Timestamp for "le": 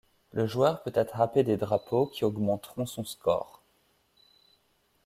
0.31-0.47